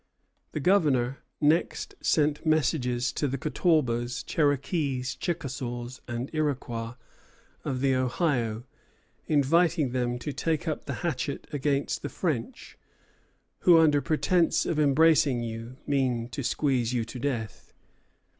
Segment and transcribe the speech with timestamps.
[0.53, 6.95] The Governor next sent messengers to the Catawbas, Cherokees, Chickasaws, and Iroquois
[7.63, 8.63] of the Ohio,
[9.27, 12.79] inviting them to take up the hatchet against the French,
[13.59, 17.71] "who, under pretence of embracing you, mean to squeeze you to death."